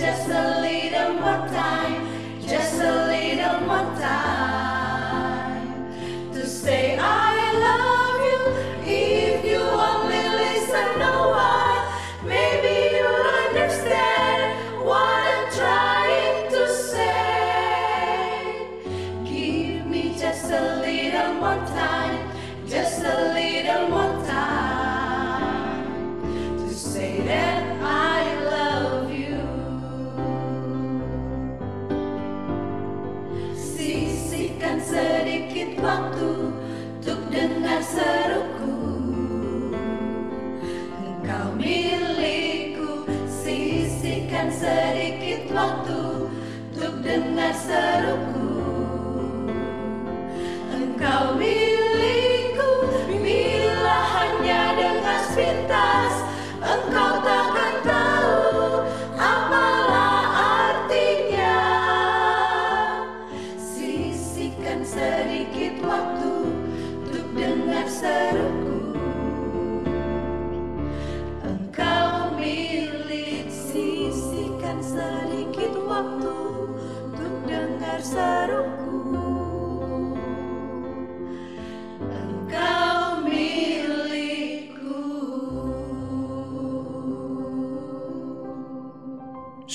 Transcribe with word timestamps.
just 0.00 0.30
a 0.30 0.49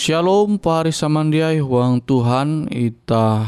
Shalom 0.05 0.61
pari 0.61 0.93
samandiai 0.93 1.57
huang 1.57 1.97
Tuhan 1.97 2.69
ita 2.69 3.41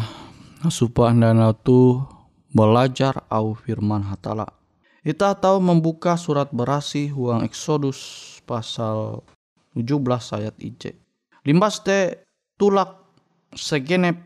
supaya 0.74 1.13
anda 1.13 1.54
tu 1.54 2.01
belajar 2.50 3.21
au 3.30 3.54
firman 3.54 4.01
hatala. 4.01 4.50
Ita 5.06 5.38
tahu 5.38 5.62
membuka 5.62 6.18
surat 6.18 6.50
berasi 6.50 7.13
huang 7.13 7.45
Exodus 7.45 8.01
pasal 8.50 9.21
17 9.77 10.01
ayat 10.33 10.57
IC. 10.57 10.98
Limbas 11.45 11.86
te 11.86 12.25
tulak 12.57 13.06
segenep 13.54 14.18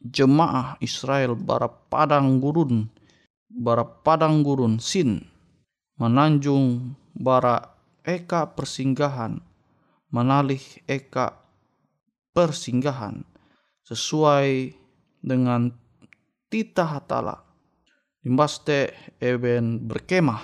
jemaah 0.00 0.80
Israel 0.80 1.36
bara 1.36 1.68
padang 1.68 2.40
gurun 2.40 2.88
bara 3.52 3.84
padang 3.84 4.40
gurun 4.40 4.80
sin 4.80 5.28
menanjung 6.00 6.96
bara 7.12 7.76
eka 8.08 8.56
persinggahan 8.56 9.44
menalih 10.08 10.64
eka 10.88 11.43
persinggahan 12.34 13.22
sesuai 13.86 14.74
dengan 15.22 15.70
tita 16.50 16.84
hatala. 16.84 17.40
Imbaste 18.24 18.92
eben 19.20 19.84
berkemah 19.84 20.40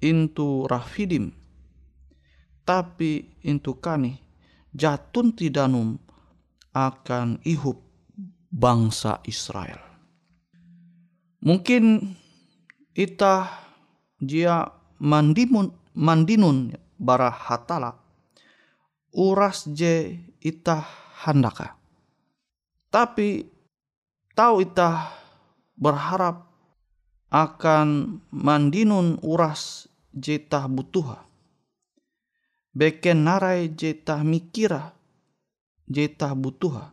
intu 0.00 0.64
rafidim 0.64 1.32
tapi 2.66 3.38
intu 3.46 3.78
kani 3.78 4.18
jatun 4.74 5.36
tidanum 5.36 6.00
akan 6.74 7.40
ihup 7.46 7.80
bangsa 8.50 9.22
Israel. 9.28 9.78
Mungkin 11.44 12.16
ita 12.96 13.52
jia 14.18 14.66
mandimun 14.98 15.70
mandinun 15.92 16.74
bara 16.96 17.28
hatala 17.28 18.00
uras 19.16 19.64
je 19.72 20.20
ita 20.40 20.84
handaka. 21.24 21.76
Tapi 22.90 23.44
tahu 24.32 24.64
ita 24.64 25.12
berharap 25.76 26.48
akan 27.32 28.20
mandinun 28.32 29.20
uras 29.20 29.90
jeta 30.14 30.64
butuha. 30.70 31.20
Beken 32.76 33.24
narai 33.24 33.72
jeta 33.72 34.20
mikira 34.20 34.96
jeta 35.88 36.32
butuha. 36.32 36.92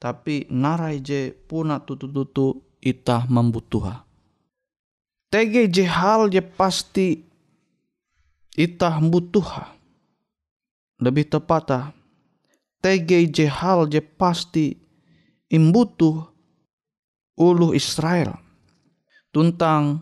Tapi 0.00 0.48
narai 0.48 1.04
je 1.04 1.30
puna 1.34 1.82
tutu-tutu 1.84 2.64
ita 2.80 3.28
membutuha. 3.28 4.08
Tege 5.30 5.68
je 5.68 5.84
hal 5.84 6.32
je 6.32 6.40
pasti 6.40 7.20
ita 8.56 8.96
butuha. 8.98 9.76
Lebih 11.00 11.28
tepatah 11.28 11.99
TGJ 12.80 13.48
hal 13.48 13.88
je 13.92 14.00
pasti 14.00 14.76
imbutuh 15.52 16.24
ulu 17.36 17.76
Israel 17.76 18.36
tuntang 19.30 20.00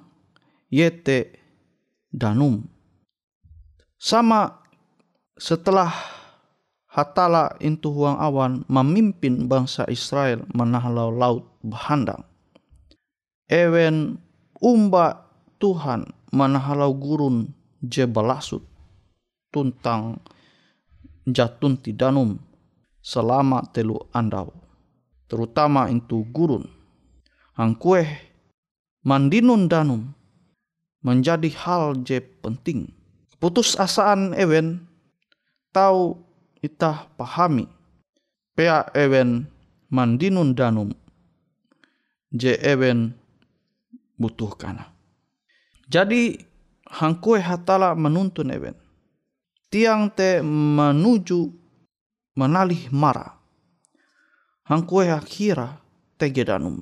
yete 0.71 1.39
danum. 2.11 2.65
Sama 3.99 4.63
setelah 5.35 5.91
Hatala 6.89 7.55
intu 7.61 7.93
huang 7.93 8.17
awan 8.17 8.65
memimpin 8.67 9.45
bangsa 9.45 9.85
Israel 9.93 10.43
menahalau 10.51 11.13
laut 11.13 11.45
bahandang. 11.61 12.25
Ewen 13.45 14.19
umba 14.59 15.29
Tuhan 15.61 16.09
menahalau 16.33 16.97
gurun 16.97 17.53
je 17.85 18.09
balasut 18.09 18.65
tuntang 19.53 20.19
jatun 21.29 21.77
tidanum 21.77 22.41
selama 23.09 23.65
telu 23.73 23.97
andau. 24.13 24.53
Terutama 25.33 25.89
itu 25.89 26.29
gurun. 26.29 26.69
Angkueh 27.57 28.05
mandinun 29.09 29.65
danum 29.73 30.13
menjadi 31.01 31.49
hal 31.65 32.05
je 32.05 32.21
penting. 32.21 32.93
Putus 33.41 33.81
asaan 33.81 34.37
ewen 34.37 34.85
tahu 35.73 36.21
itah 36.61 37.09
pahami. 37.17 37.65
Pea 38.53 38.85
ewen 38.93 39.49
mandinun 39.89 40.53
danum 40.53 40.93
je 42.29 42.61
ewen 42.61 43.17
butuhkan. 44.21 44.85
Jadi 45.89 46.37
hangkue 46.85 47.41
hatala 47.41 47.97
menuntun 47.97 48.53
ewen. 48.53 48.77
Tiang 49.69 50.09
te 50.13 50.41
menuju 50.45 51.58
menalih 52.39 52.87
mara. 52.95 53.35
Hangkue 54.63 55.11
akhira 55.11 55.83
tegedanum. 56.15 56.79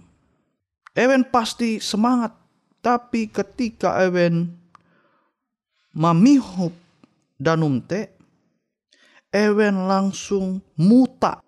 Ewen 0.93 1.25
pasti 1.25 1.81
semangat, 1.81 2.37
tapi 2.85 3.33
ketika 3.33 3.97
ewen 4.05 4.53
mamihup 5.97 6.77
danum 7.41 7.81
te, 7.81 8.13
ewen 9.33 9.89
langsung 9.89 10.61
muta. 10.77 11.41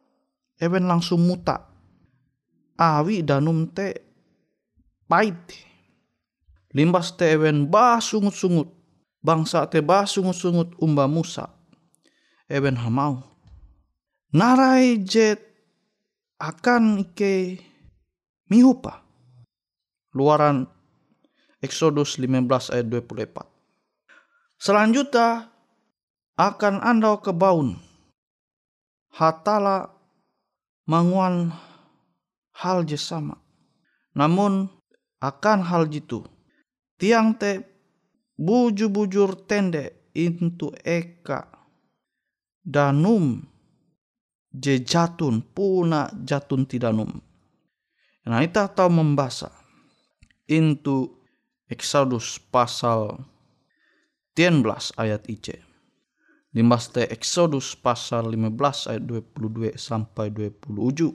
Ewen 0.57 0.89
langsung 0.89 1.23
muta. 1.23 1.69
Awi 2.81 3.21
danum 3.23 3.69
te 3.71 3.93
pait. 5.05 5.37
Limbas 6.73 7.15
te 7.15 7.29
ewen 7.37 7.69
bah 7.69 8.01
sungut-sungut. 8.03 8.73
Bangsa 9.23 9.67
te 9.71 9.83
bah 9.83 10.07
sungut-sungut 10.07 10.79
umba 10.83 11.07
Musa. 11.07 11.51
Ewen 12.51 12.75
hamau 12.79 13.38
narai 14.33 15.01
jet 15.05 15.41
akan 16.39 17.03
ike 17.09 17.63
mihupa. 18.53 19.03
Luaran 20.13 20.67
Exodus 21.59 22.17
15 22.21 22.75
ayat 22.75 22.87
24. 22.87 23.45
Selanjutnya 24.59 25.51
akan 26.39 26.75
anda 26.83 27.19
ke 27.19 27.35
baun. 27.35 27.79
Hatala 29.15 29.91
manguan 30.87 31.51
hal 32.63 32.87
je 32.87 32.99
sama. 32.99 33.39
Namun 34.15 34.71
akan 35.19 35.59
hal 35.67 35.91
jitu. 35.91 36.23
Tiang 36.99 37.39
te 37.39 37.63
buju-bujur 38.39 39.47
tende 39.47 40.11
intu 40.15 40.71
eka 40.83 41.47
danum 42.63 43.43
je 44.59 44.83
jatun 44.83 45.41
puna 45.55 46.11
jatun 46.27 46.67
tidanum. 46.67 47.09
Nah 48.29 48.45
kita 48.45 48.69
tahu 48.69 48.93
membaca 48.93 49.49
into 50.51 51.17
Exodus 51.69 52.37
pasal 52.37 53.25
13 54.37 54.95
ayat 55.01 55.25
IC. 55.29 55.61
Limbas 56.53 56.89
te 56.93 57.05
Exodus 57.09 57.77
pasal 57.77 58.33
15 58.33 58.91
ayat 58.91 59.03
22 59.05 59.77
sampai 59.77 60.33
27. 60.33 61.13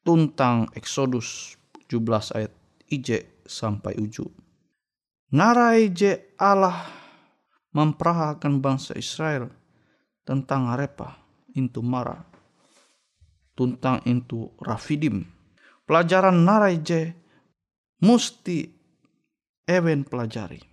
Tuntang 0.00 0.68
Exodus 0.72 1.56
17 1.88 2.36
ayat 2.36 2.52
IJ 2.88 3.08
sampai 3.44 3.98
uju. 4.00 4.24
Narai 5.36 5.92
je 5.92 6.34
Allah 6.40 6.88
memperahakan 7.76 8.58
bangsa 8.58 8.96
Israel 8.96 9.52
tentang 10.24 10.72
arepa 10.72 11.20
intu 11.54 11.82
mara 11.82 12.29
tuntang 13.60 14.00
itu 14.08 14.48
rafidim. 14.64 15.28
Pelajaran 15.84 16.48
narai 16.48 16.80
je 16.80 17.12
musti 18.00 18.64
ewen 19.68 20.08
pelajari. 20.08 20.64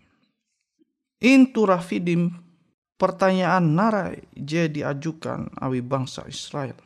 Intu 1.28 1.68
rafidim 1.68 2.32
pertanyaan 2.96 3.76
narai 3.76 4.24
je 4.32 4.72
diajukan 4.72 5.52
awi 5.60 5.84
bangsa 5.84 6.24
Israel. 6.32 6.80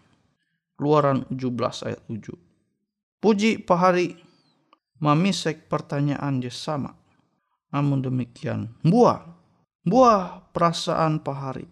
Luaran 0.82 1.30
17 1.30 1.86
ayat 1.86 2.02
7. 2.10 3.22
Puji 3.22 3.62
pahari 3.62 4.18
mamisek 4.98 5.70
pertanyaan 5.70 6.42
je 6.42 6.50
sama. 6.50 6.98
Namun 7.70 8.02
demikian, 8.02 8.74
buah, 8.82 9.22
buah 9.86 10.50
perasaan 10.50 11.22
pahari. 11.22 11.70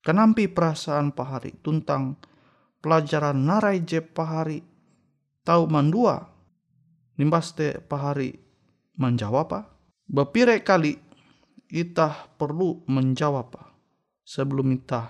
Kenampi 0.00 0.48
perasaan 0.48 1.12
pahari 1.12 1.52
tuntang 1.60 2.16
pelajaran 2.84 3.48
narai 3.48 3.80
je 3.80 4.04
pahari 4.04 4.60
tahu 5.40 5.64
mandua 5.72 6.20
nimbaste 7.16 7.80
pahari 7.88 8.36
menjawab 9.00 9.48
apa 9.48 9.60
bepire 10.04 10.60
kali 10.60 11.00
itah 11.72 12.28
perlu 12.36 12.84
menjawab 12.84 13.56
sebelum 14.20 14.76
itah 14.76 15.08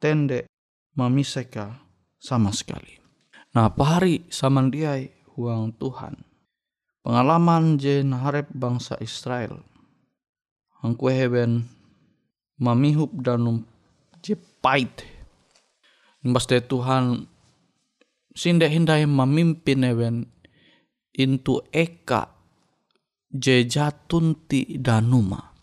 tende 0.00 0.48
mamiseka 0.96 1.76
sama 2.16 2.50
sekali. 2.50 2.96
Nah 3.52 3.68
pahari 3.72 4.24
samandiai 4.32 5.12
huang 5.36 5.76
Tuhan. 5.76 6.24
Pengalaman 7.04 7.78
je 7.78 8.02
naharep 8.02 8.50
bangsa 8.50 8.98
Israel. 8.98 9.62
Angkue 10.82 11.14
heben 11.14 11.70
mamihup 12.58 13.14
danum 13.22 13.62
je 14.24 14.34
pait 14.64 15.15
Limbas 16.26 16.50
de 16.50 16.58
Tuhan 16.58 17.22
sinde 18.34 18.66
hindai 18.66 19.06
memimpin 19.06 19.86
ewen 19.86 20.26
intu 21.14 21.62
eka 21.70 22.34
jejatun 23.30 24.34
ti 24.50 24.74
danuma. 24.74 25.54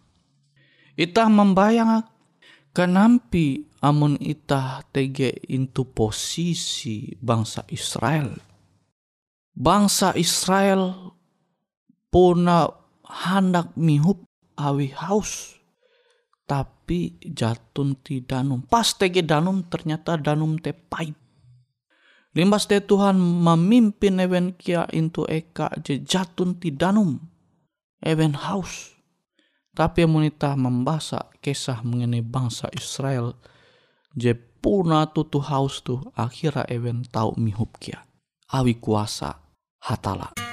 Itah 0.95 1.27
membayang 1.27 2.07
kenampi 2.71 3.75
amun 3.83 4.15
itah 4.23 4.87
tege 4.87 5.35
intu 5.51 5.83
posisi 5.83 7.11
bangsa 7.19 7.67
Israel. 7.67 8.31
Bangsa 9.51 10.15
Israel 10.15 11.11
puna 12.07 12.71
hendak 13.03 13.75
mihup 13.75 14.23
awi 14.55 14.95
haus 14.95 15.59
tapi 16.47 16.82
jatun 17.23 17.95
ti 18.03 18.21
danum. 18.21 18.61
Pas 18.67 18.93
tege 18.95 19.23
danum 19.23 19.63
ternyata 19.67 20.17
danum 20.17 20.59
te 20.59 20.73
pahit. 20.73 21.15
Limbas 22.33 22.65
te 22.65 22.81
Tuhan 22.81 23.17
memimpin 23.17 24.17
ewen 24.19 24.57
kia 24.57 24.89
intu 24.89 25.25
eka 25.29 25.69
je 25.85 26.01
jatun 26.01 26.57
ti 26.57 26.73
danum. 26.73 27.21
Ewen 28.01 28.33
haus. 28.33 28.93
Tapi 29.73 30.05
amunita 30.05 30.53
membasa 30.53 31.29
kisah 31.41 31.81
mengenai 31.81 32.21
bangsa 32.21 32.69
Israel. 32.73 33.33
Je 34.13 34.33
puna 34.33 35.09
tutu 35.09 35.41
haus 35.41 35.81
tu 35.81 35.97
akhirnya 36.13 36.65
ewen 36.69 37.05
tau 37.09 37.33
mihup 37.37 37.77
kia. 37.81 38.05
Awi 38.53 38.77
kuasa 38.77 39.33
hatala. 39.81 40.52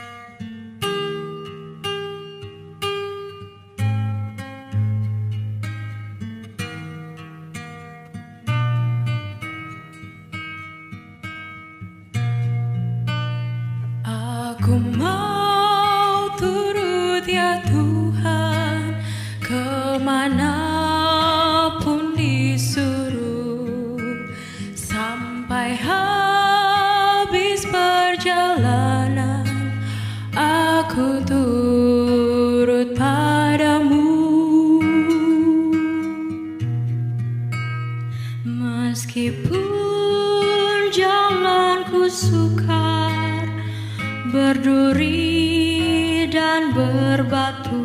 Berbatu. 46.80 47.84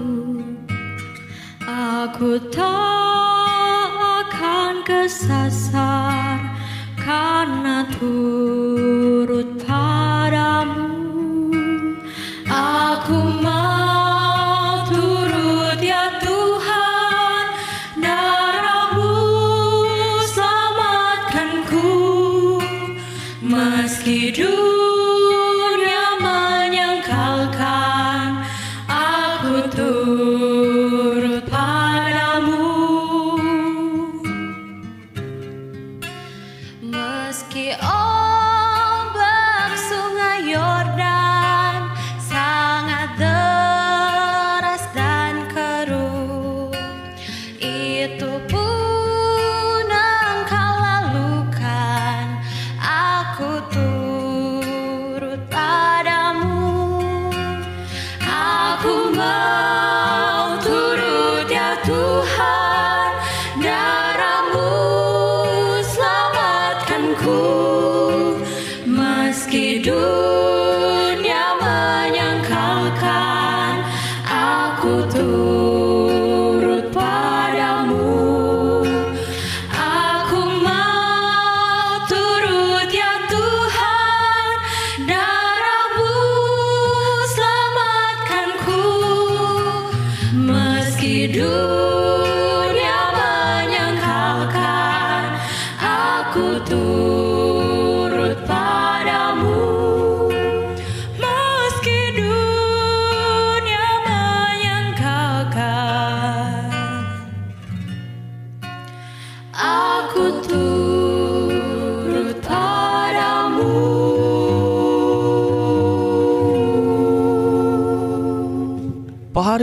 Aku 1.68 2.40
tak 2.48 3.92
akan 4.24 4.74
kesasar 4.88 6.40
karena 6.96 7.84
turut 8.00 9.05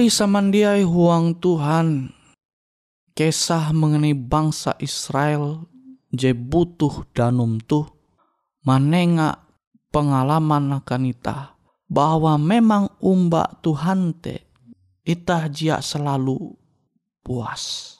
Pahari 0.02 0.18
samandiai 0.18 0.82
huang 0.82 1.38
Tuhan. 1.38 2.10
Kisah 3.14 3.70
mengenai 3.70 4.18
bangsa 4.18 4.74
Israel 4.82 5.62
je 6.10 6.34
butuh 6.34 7.06
danum 7.14 7.62
tuh 7.62 7.86
manenga 8.66 9.46
pengalaman 9.94 10.74
akan 10.74 11.06
ita 11.06 11.54
bahwa 11.86 12.34
memang 12.34 12.90
umba 12.98 13.46
Tuhan 13.62 14.18
te 14.18 14.42
ita 15.06 15.46
jia 15.46 15.78
selalu 15.78 16.50
puas. 17.22 17.94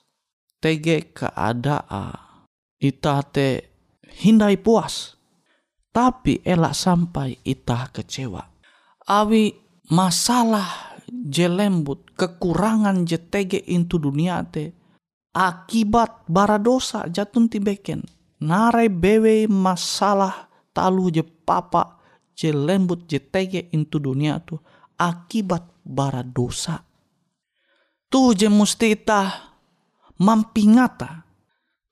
Tege 0.59 1.15
keadaan 1.15 2.51
ita 2.83 3.23
te 3.31 3.79
hindai 4.27 4.59
puas. 4.59 5.15
Tapi 5.95 6.43
elak 6.43 6.75
sampai 6.75 7.39
ita 7.47 7.95
kecewa. 7.95 8.43
Awi 9.07 9.55
masalah 9.87 10.92
je 11.23 11.47
lembut 11.47 12.11
kekurangan 12.19 13.07
je 13.07 13.19
tege 13.31 13.63
into 13.71 14.03
dunia 14.03 14.43
te 14.43 14.75
akibat 15.31 16.27
bara 16.27 16.59
dosa 16.59 17.07
jatun 17.07 17.47
ti 17.47 17.63
beken. 17.63 18.03
Narai 18.43 18.91
bewe 18.91 19.47
masalah 19.47 20.51
talu 20.75 21.15
je 21.15 21.23
papa 21.23 22.03
je 22.35 22.51
lembut 22.51 23.07
je 23.07 23.23
tege 23.23 23.71
into 23.71 24.03
dunia 24.03 24.43
tu 24.43 24.59
akibat 24.99 25.63
bara 25.87 26.27
dosa. 26.27 26.83
Tu 28.11 28.35
je 28.35 28.51
musti 28.51 28.99
ita 28.99 29.31
mampingata. 30.19 31.25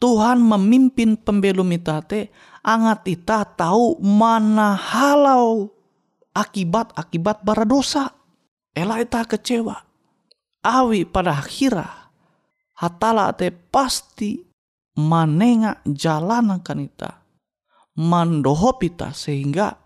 Tuhan 0.01 0.41
memimpin 0.41 1.21
pembelum 1.21 1.77
ita 1.77 2.01
te 2.01 2.33
angat 2.65 3.05
ita 3.05 3.45
tahu 3.45 4.01
mana 4.01 4.73
halau 4.73 5.69
akibat-akibat 6.33 7.45
bara 7.45 7.69
dosa 7.69 8.20
ela 8.77 9.01
ita 9.03 9.25
kecewa. 9.27 9.87
Awi 10.61 11.09
pada 11.09 11.41
akhirnya 11.41 12.13
hatala 12.77 13.33
te 13.33 13.49
pasti 13.49 14.41
manenga 15.01 15.81
jalan 15.89 16.61
akan 16.61 16.79
ita 16.85 17.25
mandohop 17.97 18.85
ita 18.85 19.17
sehingga 19.17 19.81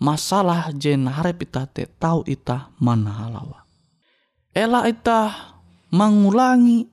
masalah 0.00 0.72
jen 0.72 1.08
harap 1.12 1.44
ita 1.44 1.68
te 1.68 1.84
tahu 1.84 2.24
ita 2.24 2.72
mana 2.80 3.12
halawa 3.12 3.68
ela 4.56 4.88
ita 4.88 5.52
mengulangi 5.92 6.88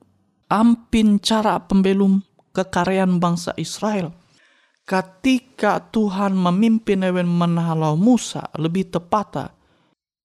ampin 0.48 1.20
cara 1.20 1.60
pembelum 1.64 2.24
kekaryaan 2.56 3.22
bangsa 3.22 3.54
Israel. 3.56 4.12
Ketika 4.82 5.78
Tuhan 5.94 6.34
memimpin 6.34 7.06
ewen 7.06 7.30
menahalau 7.30 7.94
Musa, 7.94 8.50
lebih 8.58 8.90
tepatnya 8.90 9.54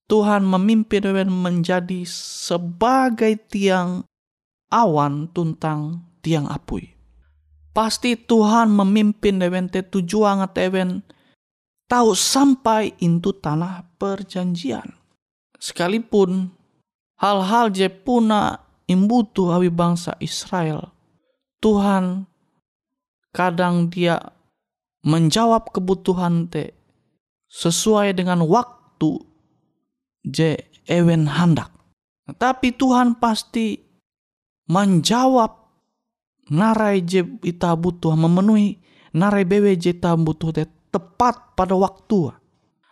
Tuhan 0.05 0.45
memimpin 0.45 1.01
ewen 1.01 1.33
menjadi 1.33 2.05
sebagai 2.05 3.41
tiang 3.49 4.05
awan 4.69 5.33
tuntang 5.33 6.05
tiang 6.21 6.45
apui. 6.45 6.93
Pasti 7.73 8.13
Tuhan 8.13 8.69
memimpin 8.69 9.41
ewen 9.41 9.65
te 9.65 9.81
tujuan 9.81 10.45
ewen 10.45 11.01
tahu 11.89 12.13
sampai 12.13 12.93
into 13.01 13.33
tanah 13.33 13.85
perjanjian. 13.97 14.93
Sekalipun 15.57 16.53
hal-hal 17.17 17.73
je 17.73 17.89
puna 17.89 18.61
imbutu 18.85 19.49
awi 19.49 19.73
bangsa 19.73 20.13
Israel, 20.21 20.93
Tuhan 21.57 22.29
kadang 23.33 23.89
dia 23.89 24.21
menjawab 25.01 25.73
kebutuhan 25.73 26.45
te 26.45 26.77
sesuai 27.49 28.13
dengan 28.13 28.45
waktu 28.45 29.34
je 30.25 30.57
ewen 30.89 31.29
hendak. 31.29 31.69
Tapi 32.25 32.73
Tuhan 32.73 33.21
pasti 33.21 33.77
menjawab 34.65 35.51
narai 36.49 37.05
je 37.05 37.21
ita 37.45 37.73
butuh 37.77 38.17
memenuhi 38.17 38.81
narai 39.13 39.45
bewe 39.45 39.77
je 39.77 39.93
ita 39.93 40.17
butuh 40.17 40.49
te 40.49 40.65
tepat 40.89 41.53
pada 41.53 41.77
waktu. 41.77 42.33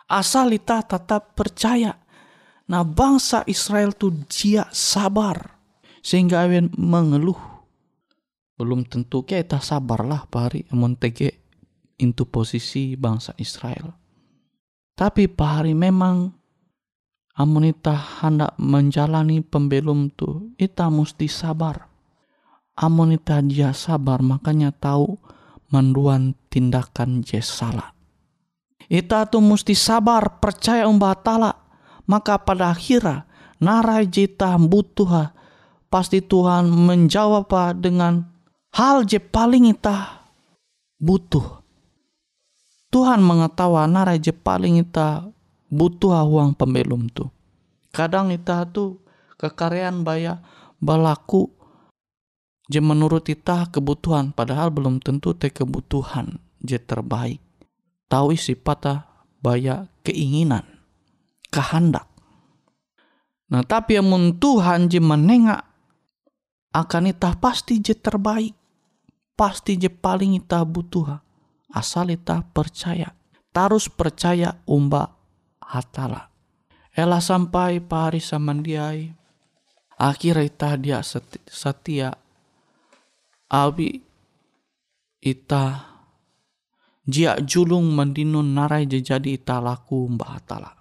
Asal 0.06 0.54
ita 0.54 0.84
tetap 0.84 1.34
percaya. 1.34 1.96
Nah 2.70 2.84
bangsa 2.84 3.42
Israel 3.48 3.96
tu 3.96 4.12
dia 4.28 4.68
sabar. 4.70 5.58
Sehingga 6.04 6.44
ewen 6.44 6.68
mengeluh. 6.76 7.40
Belum 8.54 8.84
tentu 8.84 9.24
kita 9.24 9.58
sabarlah 9.58 10.28
pari 10.28 10.62
emon 10.68 10.94
tege 11.00 11.42
into 11.98 12.28
posisi 12.28 12.94
bangsa 12.94 13.34
Israel. 13.40 13.96
Tapi 14.94 15.26
pari 15.26 15.74
memang 15.74 16.43
amun 17.34 17.70
ita 17.70 17.94
hendak 18.22 18.54
menjalani 18.58 19.42
pembelum 19.42 20.10
tu, 20.14 20.54
ita 20.58 20.90
mesti 20.90 21.26
sabar. 21.26 21.90
Amun 22.74 23.14
ita 23.14 23.38
dia 23.42 23.70
sabar, 23.70 24.18
makanya 24.22 24.74
tahu 24.74 25.18
manduan 25.70 26.34
tindakan 26.50 27.22
je 27.22 27.38
salah. 27.38 27.94
Ita 28.90 29.26
tu 29.30 29.38
mesti 29.42 29.74
sabar, 29.74 30.38
percaya 30.42 30.86
umbah 30.86 31.14
tala. 31.18 31.52
Maka 32.04 32.36
pada 32.36 32.74
akhirnya, 32.74 33.24
narai 33.62 34.04
jita 34.04 34.60
butuh 34.60 35.32
pasti 35.88 36.18
Tuhan 36.18 36.66
menjawab 36.68 37.46
dengan 37.78 38.26
hal 38.74 39.06
je 39.06 39.22
paling 39.22 39.70
ita 39.70 40.26
butuh. 40.98 41.62
Tuhan 42.90 43.22
mengetahui 43.22 43.86
narai 43.86 44.18
je 44.18 44.34
paling 44.34 44.82
ita 44.82 45.30
butuh 45.74 46.14
uang 46.22 46.54
pembelum 46.54 47.10
tu. 47.10 47.26
Kadang 47.90 48.30
ita 48.30 48.62
tu 48.70 49.02
kekaryaan 49.34 50.06
baya 50.06 50.38
balaku 50.78 51.50
je 52.70 52.78
menurut 52.78 53.26
ita 53.26 53.66
kebutuhan 53.68 54.30
padahal 54.30 54.70
belum 54.70 55.02
tentu 55.02 55.34
te 55.34 55.50
kebutuhan 55.50 56.38
je 56.62 56.78
terbaik. 56.78 57.42
Tahu 58.06 58.30
patah 58.62 59.26
baya 59.42 59.90
keinginan, 60.06 60.62
kehendak. 61.50 62.06
Nah 63.50 63.66
tapi 63.66 63.98
yang 63.98 64.38
Tuhan 64.38 64.86
je 64.86 65.02
menengak 65.02 65.66
akan 66.74 67.10
ita 67.10 67.34
pasti 67.38 67.82
je 67.82 67.94
terbaik. 67.98 68.54
Pasti 69.34 69.74
je 69.74 69.90
paling 69.90 70.38
ita 70.38 70.62
butuh 70.62 71.18
asal 71.74 72.14
ita 72.14 72.46
percaya. 72.54 73.10
Tarus 73.54 73.86
percaya 73.86 74.62
umba 74.66 75.13
hatala. 75.74 76.30
Ela 76.94 77.18
sampai 77.18 77.82
pari 77.82 78.22
samandiai. 78.22 79.10
Akhirnya 79.98 80.46
ita 80.46 80.70
dia 80.78 80.98
setia. 81.50 82.14
Abi 83.50 83.98
ita 85.18 85.94
jia 87.06 87.38
julung 87.42 87.92
mendinun 87.92 88.54
narai 88.54 88.86
jadi 88.86 89.34
ita 89.34 89.58
laku 89.58 90.06
mbah 90.14 90.38
hatala. 90.38 90.72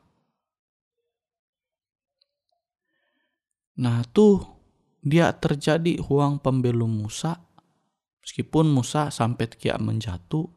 Nah 3.73 4.05
tuh 4.13 4.41
dia 5.01 5.33
terjadi 5.33 5.99
huang 5.99 6.37
pembelum 6.37 7.03
Musa. 7.03 7.41
Meskipun 8.23 8.71
Musa 8.71 9.11
sampai 9.11 9.51
kia 9.51 9.75
menjatuh, 9.75 10.47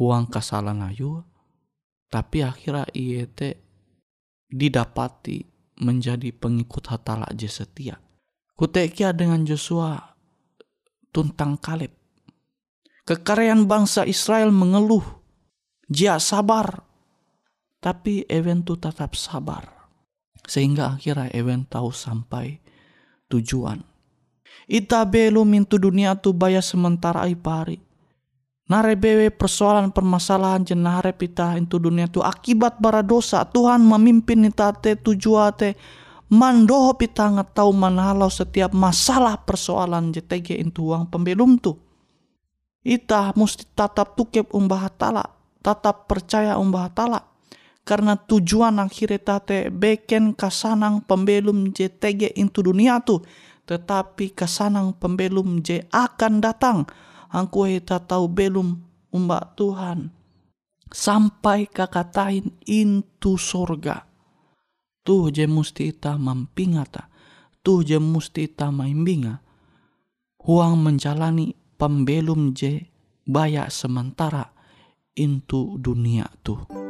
huang 0.00 0.24
kesalahan 0.32 0.80
ayu 0.88 1.27
tapi 2.08 2.44
akhirnya 2.44 2.88
ia 2.96 3.24
te 3.28 3.60
didapati 4.48 5.44
menjadi 5.84 6.32
pengikut 6.32 6.88
hatala 6.88 7.28
aja 7.28 7.48
setia. 7.48 8.00
Kutekia 8.58 9.14
dengan 9.14 9.46
Joshua 9.46 9.94
tuntang 11.14 11.60
Kaleb 11.60 11.98
kekaryaan 13.08 13.64
bangsa 13.64 14.04
Israel 14.04 14.52
mengeluh. 14.52 15.00
Dia 15.88 16.20
sabar. 16.20 16.84
Tapi 17.80 18.28
Ewen 18.28 18.60
tu 18.60 18.76
tetap 18.76 19.16
sabar. 19.16 19.64
Sehingga 20.44 21.00
akhirnya 21.00 21.32
Ewen 21.32 21.64
tahu 21.64 21.88
sampai 21.88 22.60
tujuan. 23.32 23.80
Ita 24.68 25.08
belum 25.08 25.48
mintu 25.48 25.80
dunia 25.80 26.20
tu 26.20 26.36
bayar 26.36 26.60
sementara 26.60 27.24
pari 27.40 27.80
narebewe 28.68 29.32
persoalan 29.32 29.90
permasalahan 29.90 30.62
jenah 30.62 31.00
pita 31.16 31.56
itu 31.56 31.80
dunia 31.80 32.06
tu. 32.06 32.20
Akibat 32.20 32.76
bara 32.78 33.00
dosa 33.00 33.42
Tuhan 33.48 33.82
memimpin 33.82 34.46
ita 34.46 34.70
te 34.76 34.94
tujuate 34.94 35.74
mandoho 36.28 36.94
pita 36.94 37.32
tahu 37.52 37.72
manalau 37.72 38.28
setiap 38.28 38.76
masalah 38.76 39.40
persoalan 39.40 40.12
JTG 40.12 40.60
itu 40.60 40.92
uang 40.92 41.08
pembelum 41.08 41.56
tu. 41.56 41.74
Ita 42.84 43.32
mesti 43.34 43.66
tetap 43.74 44.14
tukep 44.14 44.52
umbah 44.54 44.86
tala 44.94 45.38
tetap 45.68 46.06
percaya 46.08 46.56
umbah 46.56 46.88
tala. 46.92 47.20
Karena 47.84 48.20
tujuan 48.20 48.84
akhir 48.84 49.24
tate 49.24 49.72
beken 49.72 50.36
kasanang 50.36 51.00
pembelum 51.08 51.72
JTG 51.72 52.36
itu 52.36 52.60
dunia 52.60 53.00
tu. 53.00 53.24
Tetapi 53.64 54.36
kasanang 54.36 54.96
pembelum 54.96 55.64
J 55.64 55.88
akan 55.88 56.40
datang 56.40 56.84
angku 57.32 57.68
heta 57.68 58.00
tahu 58.00 58.26
belum 58.28 58.80
umbak 59.12 59.56
Tuhan. 59.56 60.12
Sampai 60.88 61.68
kakatain 61.68 62.48
intu 62.64 63.36
sorga. 63.36 64.08
Tuh 65.04 65.28
je 65.28 65.44
musti 65.44 65.92
ita 65.92 66.16
mampingata. 66.16 67.12
Tuh 67.60 67.84
je 67.84 68.00
musti 68.00 68.48
ita 68.48 68.72
maimbinga. 68.72 69.40
Huang 70.48 70.80
menjalani 70.80 71.52
pembelum 71.76 72.56
je 72.56 72.88
bayak 73.28 73.68
sementara 73.68 74.48
intu 75.12 75.76
dunia 75.76 76.24
tuh. 76.40 76.87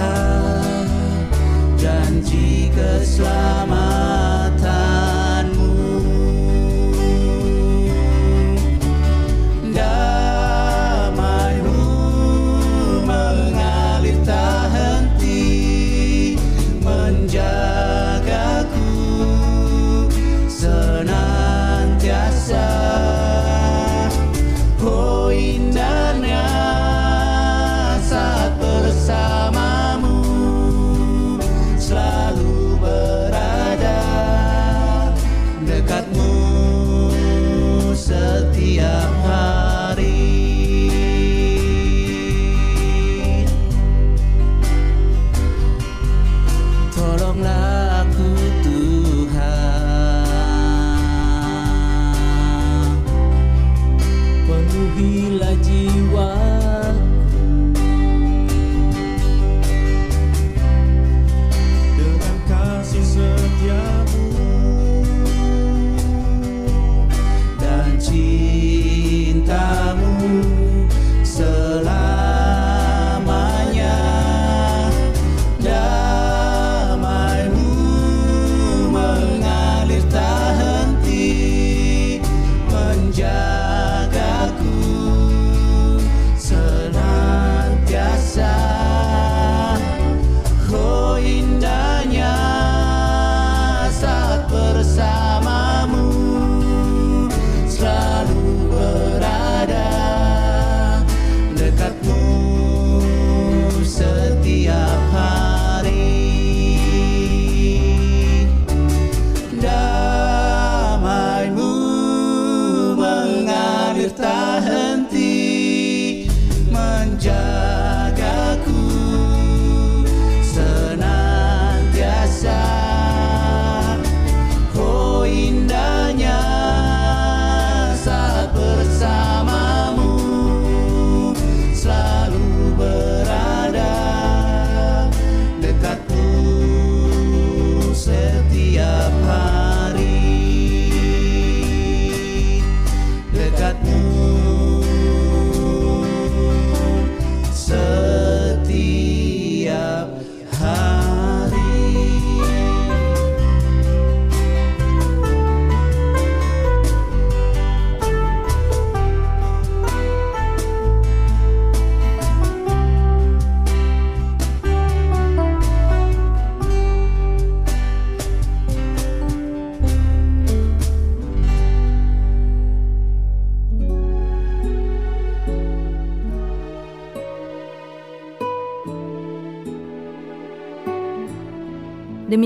time. 0.00 0.29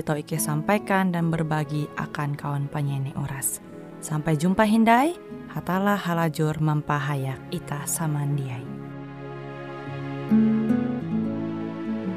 tau 0.00 0.16
Ike 0.16 0.40
sampaikan 0.40 1.12
dan 1.12 1.28
berbagi 1.28 1.84
akan 2.00 2.32
kawan 2.32 2.64
penyanyi 2.72 3.12
oras. 3.20 3.60
Sampai 4.00 4.40
jumpa 4.40 4.64
Hindai, 4.64 5.12
hatalah 5.52 6.00
halajur 6.00 6.56
mempahayak 6.58 7.38
ita 7.52 7.84
samandiai. 7.84 8.64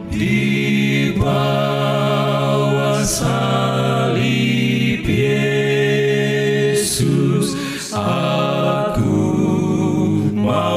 Di 0.08 1.12
bawah 1.20 3.04
salib 3.04 5.04
Yesus 5.04 6.24
aku 7.94 9.22
mau 10.32 10.75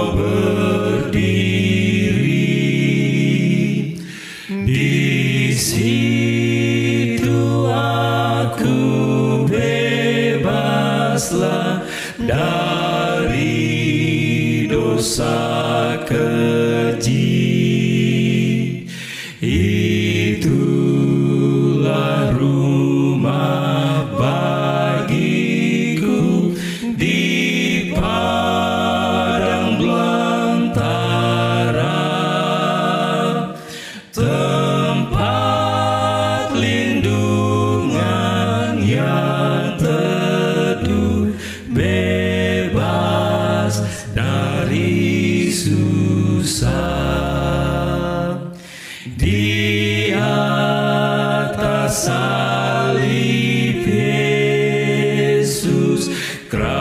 Yesus 56.50 56.77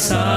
sorry 0.00 0.29